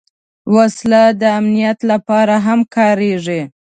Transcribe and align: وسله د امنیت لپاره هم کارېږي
وسله 0.55 1.03
د 1.21 1.23
امنیت 1.39 1.79
لپاره 1.91 2.35
هم 2.45 2.59
کارېږي 2.75 3.41